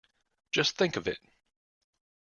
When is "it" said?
1.07-1.19